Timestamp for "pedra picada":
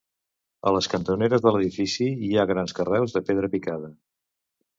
3.29-3.93